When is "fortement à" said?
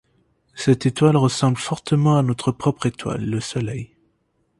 1.59-2.23